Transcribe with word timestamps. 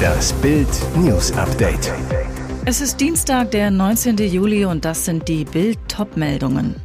Das 0.00 0.32
Bild 0.34 0.68
News 0.96 1.32
Update. 1.32 1.92
Es 2.64 2.80
ist 2.80 3.00
Dienstag, 3.00 3.50
der 3.50 3.70
19. 3.70 4.16
Juli 4.18 4.64
und 4.64 4.84
das 4.84 5.04
sind 5.04 5.28
die 5.28 5.44
Bild 5.44 5.78
Topmeldungen. 5.88 6.76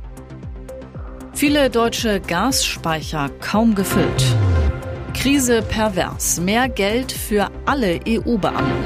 Viele 1.33 1.69
deutsche 1.69 2.21
Gasspeicher 2.21 3.29
kaum 3.41 3.75
gefüllt. 3.75 4.23
Krise 5.13 5.61
pervers. 5.61 6.39
Mehr 6.39 6.69
Geld 6.69 7.11
für 7.11 7.49
alle 7.65 7.99
EU-Beamten. 8.07 8.85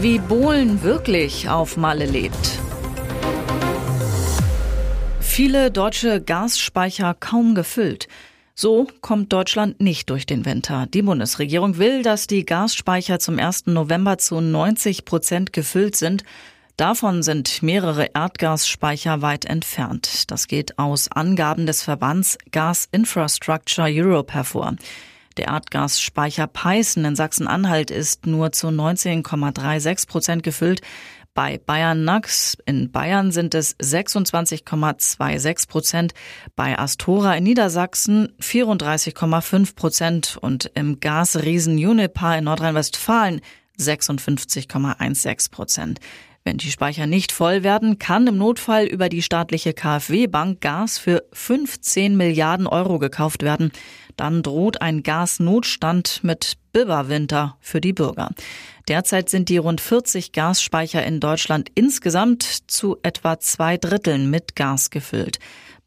Wie 0.00 0.18
Bohlen 0.18 0.82
wirklich 0.82 1.48
auf 1.48 1.76
Malle 1.76 2.06
lebt. 2.06 2.58
Viele 5.20 5.70
deutsche 5.70 6.20
Gasspeicher 6.20 7.14
kaum 7.18 7.54
gefüllt. 7.54 8.06
So 8.54 8.86
kommt 9.00 9.32
Deutschland 9.32 9.80
nicht 9.80 10.10
durch 10.10 10.26
den 10.26 10.44
Winter. 10.44 10.86
Die 10.92 11.02
Bundesregierung 11.02 11.78
will, 11.78 12.02
dass 12.02 12.26
die 12.26 12.44
Gasspeicher 12.44 13.18
zum 13.18 13.38
1. 13.38 13.66
November 13.66 14.18
zu 14.18 14.40
90 14.40 15.06
Prozent 15.06 15.52
gefüllt 15.54 15.96
sind. 15.96 16.22
Davon 16.76 17.22
sind 17.22 17.62
mehrere 17.62 18.10
Erdgasspeicher 18.14 19.22
weit 19.22 19.46
entfernt. 19.46 20.30
Das 20.30 20.48
geht 20.48 20.78
aus 20.78 21.10
Angaben 21.10 21.64
des 21.66 21.82
Verbands 21.82 22.36
Gas 22.50 22.88
Infrastructure 22.92 23.88
Europe 23.90 24.34
hervor. 24.34 24.76
Der 25.38 25.46
Erdgasspeicher 25.46 26.46
Peißen 26.46 27.04
in 27.06 27.16
Sachsen-Anhalt 27.16 27.90
ist 27.90 28.26
nur 28.26 28.52
zu 28.52 28.68
19,36 28.68 30.06
Prozent 30.06 30.42
gefüllt. 30.42 30.82
Bei 31.34 31.56
Bayern 31.56 32.04
Nax 32.04 32.58
in 32.66 32.92
Bayern 32.92 33.32
sind 33.32 33.54
es 33.54 33.74
26,26 33.78 35.66
Prozent, 35.66 36.12
bei 36.56 36.78
Astora 36.78 37.34
in 37.36 37.44
Niedersachsen 37.44 38.34
34,5 38.38 39.74
Prozent 39.74 40.36
und 40.38 40.70
im 40.74 41.00
Gasriesen 41.00 41.78
Unipa 41.78 42.34
in 42.34 42.44
Nordrhein-Westfalen 42.44 43.40
56,16 43.78 45.50
Prozent. 45.50 46.00
Wenn 46.44 46.58
die 46.58 46.70
Speicher 46.70 47.06
nicht 47.06 47.32
voll 47.32 47.62
werden, 47.62 47.98
kann 47.98 48.26
im 48.26 48.36
Notfall 48.36 48.84
über 48.84 49.08
die 49.08 49.22
staatliche 49.22 49.72
KfW-Bank 49.72 50.60
Gas 50.60 50.98
für 50.98 51.24
15 51.32 52.14
Milliarden 52.14 52.66
Euro 52.66 52.98
gekauft 52.98 53.42
werden. 53.42 53.72
Dann 54.16 54.42
droht 54.42 54.80
ein 54.82 55.02
Gasnotstand 55.02 56.20
mit 56.22 56.54
Biberwinter 56.72 57.56
für 57.60 57.80
die 57.80 57.92
Bürger. 57.92 58.30
Derzeit 58.88 59.28
sind 59.30 59.48
die 59.48 59.58
rund 59.58 59.80
40 59.80 60.32
Gasspeicher 60.32 61.04
in 61.04 61.20
Deutschland 61.20 61.70
insgesamt 61.74 62.42
zu 62.42 62.96
etwa 63.02 63.38
zwei 63.38 63.76
Dritteln 63.76 64.30
mit 64.30 64.56
Gas 64.56 64.90
gefüllt. 64.90 65.38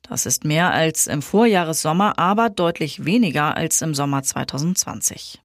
Das 0.02 0.26
ist 0.26 0.46
mehr 0.46 0.72
als 0.72 1.08
im 1.08 1.22
Vorjahressommer, 1.22 2.20
aber 2.20 2.50
deutlich 2.50 3.06
weniger 3.06 3.58
als 3.58 3.82
im 3.82 3.96
Sommer 3.96 4.22
2020. 4.24 5.42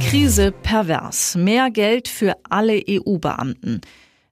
Krise 0.00 0.52
pervers. 0.52 1.34
Mehr 1.36 1.70
Geld 1.70 2.08
für 2.08 2.36
alle 2.48 2.82
EU-Beamten. 2.88 3.80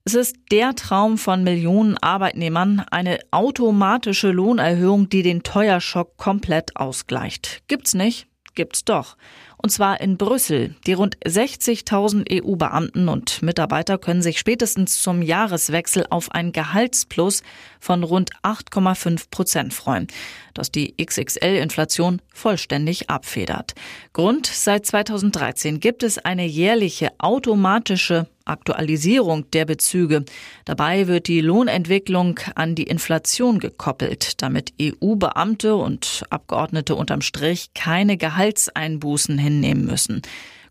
Es 0.08 0.14
ist 0.14 0.36
der 0.52 0.76
Traum 0.76 1.18
von 1.18 1.42
Millionen 1.42 1.98
Arbeitnehmern, 1.98 2.84
eine 2.92 3.18
automatische 3.32 4.30
Lohnerhöhung, 4.30 5.08
die 5.08 5.24
den 5.24 5.42
Teuerschock 5.42 6.16
komplett 6.16 6.76
ausgleicht. 6.76 7.64
Gibt's 7.66 7.92
nicht? 7.92 8.28
Gibt's 8.54 8.84
doch. 8.84 9.16
Und 9.58 9.70
zwar 9.70 10.00
in 10.00 10.16
Brüssel. 10.16 10.74
Die 10.86 10.92
rund 10.92 11.16
60.000 11.24 12.42
EU-Beamten 12.42 13.08
und 13.08 13.42
Mitarbeiter 13.42 13.98
können 13.98 14.22
sich 14.22 14.38
spätestens 14.38 15.00
zum 15.00 15.22
Jahreswechsel 15.22 16.06
auf 16.10 16.30
ein 16.32 16.52
Gehaltsplus 16.52 17.42
von 17.80 18.04
rund 18.04 18.30
8,5 18.42 19.30
Prozent 19.30 19.74
freuen, 19.74 20.08
das 20.54 20.70
die 20.70 20.94
XXL-Inflation 21.02 22.20
vollständig 22.32 23.10
abfedert. 23.10 23.74
Grund, 24.12 24.46
seit 24.46 24.86
2013 24.86 25.80
gibt 25.80 26.02
es 26.02 26.18
eine 26.18 26.44
jährliche 26.44 27.10
automatische 27.18 28.26
Aktualisierung 28.46 29.50
der 29.50 29.64
Bezüge. 29.64 30.24
Dabei 30.64 31.08
wird 31.08 31.26
die 31.26 31.40
Lohnentwicklung 31.40 32.38
an 32.54 32.74
die 32.74 32.84
Inflation 32.84 33.58
gekoppelt, 33.58 34.40
damit 34.40 34.72
EU-Beamte 34.80 35.74
und 35.74 36.24
Abgeordnete 36.30 36.94
unterm 36.94 37.20
Strich 37.22 37.74
keine 37.74 38.16
Gehaltseinbußen 38.16 39.36
hinnehmen 39.46 39.86
müssen. 39.86 40.22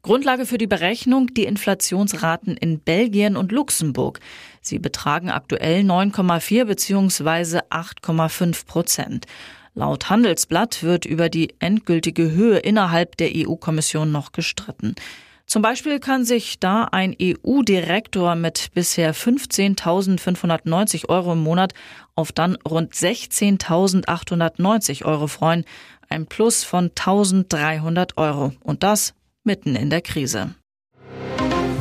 Grundlage 0.02 0.46
für 0.46 0.59
die 0.59 0.68
Berechnung 0.68 1.34
die 1.34 1.46
Inflationsraten 1.46 2.58
in 2.58 2.80
Belgien 2.80 3.36
und 3.36 3.52
Luxemburg. 3.52 4.19
Sie 4.62 4.78
betragen 4.78 5.31
aktuell 5.31 5.81
9,4 5.81 6.66
bzw. 6.66 7.62
8,5 7.72 8.68
Prozent. 8.68 9.25
Laut 9.74 10.09
Handelsblatt 10.09 10.84
wird 10.84 11.06
über 11.06 11.30
die 11.30 11.56
endgültige 11.59 12.31
Höhe 12.31 12.59
innerhalb 12.59 13.18
der 13.18 13.31
EU-Kommission 13.34 14.12
noch 14.12 14.31
gestritten. 14.31 14.96
Zum 15.47 15.62
Beispiel 15.62 16.00
kann 16.00 16.25
sich 16.25 16.59
da 16.59 16.86
ein 16.86 17.16
EU-Direktor 17.22 18.34
mit 18.36 18.72
bisher 18.74 19.13
15.590 19.13 21.07
Euro 21.07 21.34
im 21.34 21.44
Monat 21.44 21.75
auf 22.16 22.31
dann 22.31 22.57
rund 22.68 22.94
16.890 22.94 25.06
Euro 25.06 25.28
freuen. 25.28 25.63
Ein 26.10 26.28
Plus 26.28 26.64
von 26.64 26.90
1.300 26.90 28.18
Euro. 28.18 28.54
Und 28.64 28.84
das 28.84 29.14
mitten 29.44 29.76
in 29.76 29.90
der 29.90 30.02
Krise. 30.02 30.56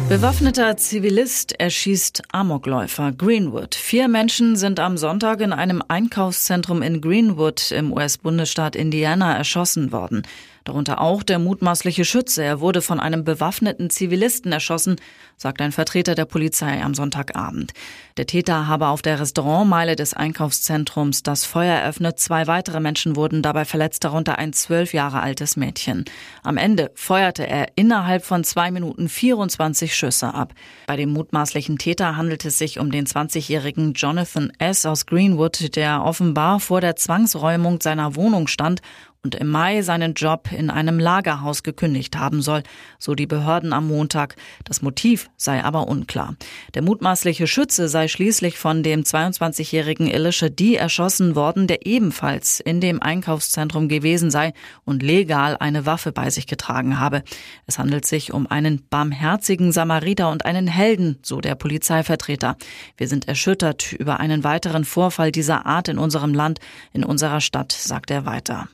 Bewaffneter 0.08 0.76
Zivilist 0.76 1.58
erschießt 1.58 2.22
Amokläufer 2.30 3.12
Greenwood. 3.12 3.74
Vier 3.74 4.06
Menschen 4.06 4.54
sind 4.54 4.78
am 4.78 4.98
Sonntag 4.98 5.40
in 5.40 5.54
einem 5.54 5.82
Einkaufszentrum 5.88 6.82
in 6.82 7.00
Greenwood 7.00 7.70
im 7.70 7.90
US-Bundesstaat 7.90 8.76
Indiana 8.76 9.34
erschossen 9.34 9.92
worden. 9.92 10.22
Darunter 10.64 11.02
auch 11.02 11.22
der 11.22 11.38
mutmaßliche 11.38 12.06
Schütze. 12.06 12.42
Er 12.42 12.58
wurde 12.60 12.80
von 12.80 12.98
einem 12.98 13.22
bewaffneten 13.22 13.90
Zivilisten 13.90 14.50
erschossen, 14.50 14.96
sagt 15.36 15.60
ein 15.60 15.72
Vertreter 15.72 16.14
der 16.14 16.24
Polizei 16.24 16.82
am 16.82 16.94
Sonntagabend. 16.94 17.74
Der 18.16 18.26
Täter 18.26 18.66
habe 18.66 18.86
auf 18.88 19.02
der 19.02 19.20
Restaurantmeile 19.20 19.94
des 19.94 20.14
Einkaufszentrums 20.14 21.22
das 21.22 21.44
Feuer 21.44 21.74
eröffnet. 21.74 22.18
Zwei 22.18 22.46
weitere 22.46 22.80
Menschen 22.80 23.14
wurden 23.14 23.42
dabei 23.42 23.66
verletzt, 23.66 24.04
darunter 24.04 24.38
ein 24.38 24.54
zwölf 24.54 24.94
Jahre 24.94 25.20
altes 25.20 25.58
Mädchen. 25.58 26.06
Am 26.42 26.56
Ende 26.56 26.90
feuerte 26.94 27.46
er 27.46 27.68
innerhalb 27.74 28.24
von 28.24 28.42
zwei 28.42 28.70
Minuten 28.70 29.10
24 29.10 29.93
Schüsse 29.94 30.34
ab. 30.34 30.52
Bei 30.86 30.96
dem 30.96 31.12
mutmaßlichen 31.12 31.78
Täter 31.78 32.16
handelt 32.16 32.44
es 32.44 32.58
sich 32.58 32.78
um 32.78 32.90
den 32.90 33.06
20-jährigen 33.06 33.94
Jonathan 33.94 34.52
S. 34.58 34.84
aus 34.86 35.06
Greenwood, 35.06 35.76
der 35.76 36.04
offenbar 36.04 36.60
vor 36.60 36.80
der 36.80 36.96
Zwangsräumung 36.96 37.80
seiner 37.80 38.16
Wohnung 38.16 38.46
stand 38.46 38.80
und 39.24 39.34
im 39.34 39.48
Mai 39.48 39.82
seinen 39.82 40.14
Job 40.14 40.50
in 40.52 40.70
einem 40.70 40.98
Lagerhaus 40.98 41.62
gekündigt 41.62 42.16
haben 42.16 42.42
soll, 42.42 42.62
so 42.98 43.14
die 43.14 43.26
Behörden 43.26 43.72
am 43.72 43.88
Montag. 43.88 44.36
Das 44.64 44.82
Motiv 44.82 45.30
sei 45.36 45.64
aber 45.64 45.88
unklar. 45.88 46.36
Der 46.74 46.82
mutmaßliche 46.82 47.46
Schütze 47.46 47.88
sei 47.88 48.06
schließlich 48.06 48.58
von 48.58 48.82
dem 48.82 49.02
22-jährigen 49.02 50.08
Elisha 50.08 50.50
D. 50.50 50.74
erschossen 50.74 51.34
worden, 51.34 51.66
der 51.66 51.86
ebenfalls 51.86 52.60
in 52.60 52.82
dem 52.82 53.02
Einkaufszentrum 53.02 53.88
gewesen 53.88 54.30
sei 54.30 54.52
und 54.84 55.02
legal 55.02 55.56
eine 55.58 55.86
Waffe 55.86 56.12
bei 56.12 56.28
sich 56.28 56.46
getragen 56.46 57.00
habe. 57.00 57.22
Es 57.66 57.78
handelt 57.78 58.04
sich 58.04 58.32
um 58.32 58.46
einen 58.46 58.86
barmherzigen 58.88 59.72
Samariter 59.72 60.30
und 60.30 60.44
einen 60.44 60.66
Helden, 60.66 61.18
so 61.22 61.40
der 61.40 61.54
Polizeivertreter. 61.54 62.56
Wir 62.98 63.08
sind 63.08 63.26
erschüttert 63.26 63.92
über 63.94 64.20
einen 64.20 64.44
weiteren 64.44 64.84
Vorfall 64.84 65.32
dieser 65.32 65.64
Art 65.64 65.88
in 65.88 65.96
unserem 65.96 66.34
Land, 66.34 66.60
in 66.92 67.04
unserer 67.04 67.40
Stadt, 67.40 67.72
sagt 67.72 68.10
er 68.10 68.26
weiter. 68.26 68.68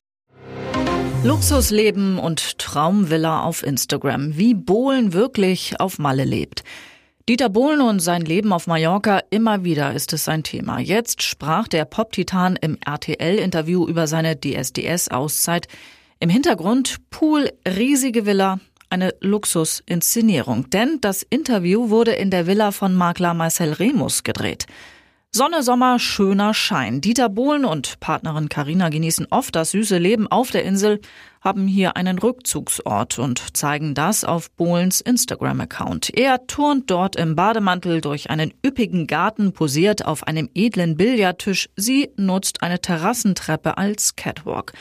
Luxusleben 1.22 2.18
und 2.18 2.58
Traumvilla 2.58 3.42
auf 3.42 3.62
Instagram. 3.62 4.38
Wie 4.38 4.54
Bohlen 4.54 5.12
wirklich 5.12 5.78
auf 5.78 5.98
Malle 5.98 6.24
lebt. 6.24 6.64
Dieter 7.28 7.50
Bohlen 7.50 7.82
und 7.82 8.00
sein 8.00 8.22
Leben 8.22 8.54
auf 8.54 8.66
Mallorca, 8.66 9.20
immer 9.28 9.62
wieder 9.62 9.92
ist 9.92 10.14
es 10.14 10.24
sein 10.24 10.44
Thema. 10.44 10.80
Jetzt 10.80 11.22
sprach 11.22 11.68
der 11.68 11.84
Pop-Titan 11.84 12.56
im 12.56 12.78
RTL-Interview 12.82 13.86
über 13.86 14.06
seine 14.06 14.40
DSDS-Auszeit. 14.40 15.68
Im 16.20 16.30
Hintergrund 16.30 16.96
Pool, 17.10 17.52
riesige 17.68 18.24
Villa, 18.24 18.58
eine 18.88 19.14
Luxusinszenierung. 19.20 20.70
Denn 20.70 21.02
das 21.02 21.22
Interview 21.22 21.90
wurde 21.90 22.12
in 22.12 22.30
der 22.30 22.46
Villa 22.46 22.72
von 22.72 22.94
Makler 22.94 23.34
Marcel 23.34 23.74
Remus 23.74 24.22
gedreht. 24.22 24.64
Sonne, 25.32 25.62
Sommer, 25.62 26.00
schöner 26.00 26.54
Schein. 26.54 27.00
Dieter 27.00 27.28
Bohlen 27.28 27.64
und 27.64 28.00
Partnerin 28.00 28.48
Karina 28.48 28.88
genießen 28.88 29.28
oft 29.30 29.54
das 29.54 29.70
süße 29.70 29.96
Leben 29.96 30.26
auf 30.26 30.50
der 30.50 30.64
Insel, 30.64 31.00
haben 31.40 31.68
hier 31.68 31.96
einen 31.96 32.18
Rückzugsort 32.18 33.20
und 33.20 33.56
zeigen 33.56 33.94
das 33.94 34.24
auf 34.24 34.50
Bohlens 34.50 35.00
Instagram-Account. 35.00 36.10
Er 36.18 36.48
turnt 36.48 36.90
dort 36.90 37.14
im 37.14 37.36
Bademantel 37.36 38.00
durch 38.00 38.28
einen 38.28 38.52
üppigen 38.66 39.06
Garten, 39.06 39.52
posiert 39.52 40.04
auf 40.04 40.26
einem 40.26 40.50
edlen 40.52 40.96
Billardtisch. 40.96 41.68
Sie 41.76 42.10
nutzt 42.16 42.64
eine 42.64 42.80
Terrassentreppe 42.80 43.78
als 43.78 44.16
Catwalk. 44.16 44.72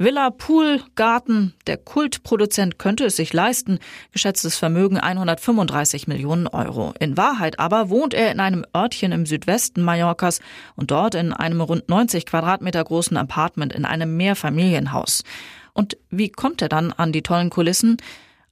Villa, 0.00 0.30
Pool, 0.30 0.80
Garten. 0.94 1.54
Der 1.66 1.76
Kultproduzent 1.76 2.78
könnte 2.78 3.06
es 3.06 3.16
sich 3.16 3.32
leisten. 3.32 3.80
Geschätztes 4.12 4.56
Vermögen 4.56 4.96
135 4.96 6.06
Millionen 6.06 6.46
Euro. 6.46 6.94
In 7.00 7.16
Wahrheit 7.16 7.58
aber 7.58 7.90
wohnt 7.90 8.14
er 8.14 8.30
in 8.30 8.38
einem 8.38 8.64
Örtchen 8.72 9.10
im 9.10 9.26
Südwesten 9.26 9.82
Mallorcas 9.82 10.38
und 10.76 10.92
dort 10.92 11.16
in 11.16 11.32
einem 11.32 11.60
rund 11.60 11.88
90 11.88 12.26
Quadratmeter 12.26 12.84
großen 12.84 13.16
Apartment 13.16 13.72
in 13.72 13.84
einem 13.84 14.16
Mehrfamilienhaus. 14.16 15.24
Und 15.72 15.96
wie 16.10 16.28
kommt 16.28 16.62
er 16.62 16.68
dann 16.68 16.92
an 16.92 17.10
die 17.10 17.22
tollen 17.22 17.50
Kulissen? 17.50 17.96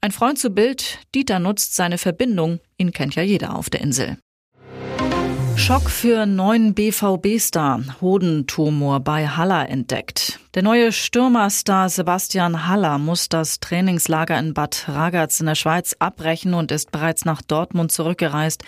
Ein 0.01 0.11
Freund 0.11 0.41
zu 0.41 0.51
Bild, 0.51 0.99
Dieter 1.15 1.39
nutzt 1.39 1.77
seine 1.77 1.99
Verbindung. 1.99 2.59
Ihn 2.77 2.91
kennt 2.91 3.15
ja 3.15 3.23
jeder 3.23 3.55
auf 3.55 3.71
der 3.71 3.83
Insel. 3.83 4.19
Schock 5.57 5.91
für 5.91 6.27
neuen 6.27 6.75
BVB-Star. 6.75 7.83
Hodentumor 8.01 9.01
bei 9.01 9.27
Haller 9.27 9.69
entdeckt. 9.69 10.39
Der 10.55 10.63
neue 10.63 10.93
Stürmerstar 10.93 11.89
Sebastian 11.89 12.69
Haller 12.69 12.99
muss 12.99 13.29
das 13.29 13.59
Trainingslager 13.59 14.39
in 14.39 14.55
Bad 14.55 14.85
Ragaz 14.87 15.41
in 15.41 15.47
der 15.47 15.55
Schweiz 15.55 15.97
abbrechen 15.99 16.55
und 16.55 16.71
ist 16.71 16.93
bereits 16.93 17.25
nach 17.25 17.43
Dortmund 17.43 17.91
zurückgereist. 17.91 18.65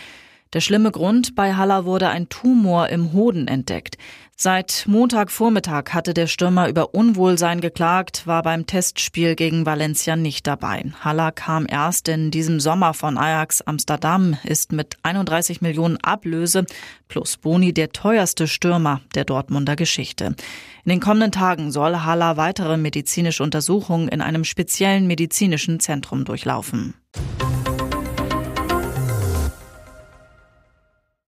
Der 0.55 0.61
schlimme 0.61 0.91
Grund, 0.91 1.35
bei 1.35 1.55
Haller 1.55 1.85
wurde 1.85 2.09
ein 2.09 2.31
Tumor 2.31 2.89
im 2.89 3.13
Hoden 3.13 3.49
entdeckt. 3.49 3.99
Seit 4.35 4.85
Montagvormittag 4.87 5.93
hatte 5.93 6.15
der 6.15 6.27
Stürmer 6.27 6.69
über 6.69 6.95
Unwohlsein 6.95 7.61
geklagt, 7.61 8.27
war 8.27 8.43
beim 8.43 8.67
Testspiel 8.67 9.35
gegen 9.35 9.67
Valencia 9.67 10.17
nicht 10.17 10.47
dabei. 10.47 10.85
Haller 11.01 11.33
kam 11.33 11.67
erst 11.69 12.09
in 12.09 12.31
diesem 12.31 12.61
Sommer 12.61 12.95
von 12.95 13.19
Ajax 13.19 13.63
Amsterdam, 13.63 14.39
ist 14.45 14.73
mit 14.73 14.97
31 15.03 15.61
Millionen 15.61 15.99
Ablöse 15.99 16.65
plus 17.09 17.37
Boni 17.37 17.75
der 17.75 17.91
teuerste 17.91 18.47
Stürmer 18.47 19.01
der 19.15 19.25
Dortmunder 19.25 19.77
Geschichte. 19.77 20.37
In 20.85 20.91
den 20.91 21.01
kommenden 21.01 21.33
Tagen 21.33 21.73
soll 21.73 22.05
Haller 22.05 22.37
weitere 22.37 22.77
medizinische 22.77 23.43
Untersuchungen 23.43 24.09
in 24.09 24.23
einem 24.23 24.45
speziellen 24.45 25.09
medizinischen 25.09 25.81
Zentrum 25.81 26.25
durchlaufen. 26.25 26.95